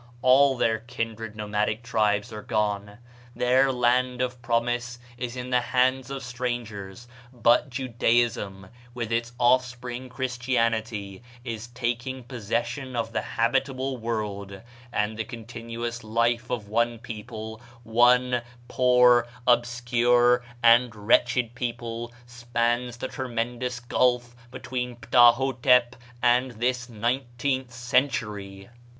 All 0.23 0.57
their 0.57 0.79
kindred 0.79 1.35
nomadic 1.35 1.83
tribes 1.83 2.33
are 2.33 2.41
gone; 2.41 2.97
their 3.35 3.71
land 3.71 4.19
of 4.19 4.41
promise 4.41 4.97
is 5.15 5.35
in 5.35 5.51
the 5.51 5.61
hands 5.61 6.09
of 6.09 6.23
strangers; 6.23 7.07
but 7.31 7.69
Judaism, 7.69 8.69
with 8.95 9.11
its 9.11 9.33
offspring, 9.39 10.09
Christianity, 10.09 11.21
is 11.43 11.67
taking 11.67 12.23
possession 12.23 12.95
of 12.95 13.13
the 13.13 13.21
habitable 13.21 13.95
world; 13.97 14.61
and 14.91 15.17
the 15.19 15.23
continuous 15.23 16.03
life 16.03 16.49
of 16.49 16.67
one 16.67 16.97
people 16.97 17.61
one 17.83 18.41
poor, 18.67 19.27
obscure, 19.45 20.43
and 20.63 20.95
wretched 20.95 21.53
people 21.53 22.11
spans 22.25 22.97
the 22.97 23.07
tremendous 23.07 23.79
gulf 23.79 24.35
between 24.49 24.95
"Ptah 24.95 25.33
hotep" 25.33 25.95
and 26.23 26.53
this 26.53 26.89
nineteenth 26.89 27.71
century. 27.71 28.71